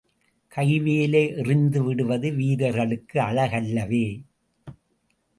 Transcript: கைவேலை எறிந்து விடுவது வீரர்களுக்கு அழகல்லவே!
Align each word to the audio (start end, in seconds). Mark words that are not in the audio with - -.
கைவேலை 0.51 1.35
எறிந்து 1.35 1.83
விடுவது 1.83 2.31
வீரர்களுக்கு 2.31 3.19
அழகல்லவே! 3.19 4.05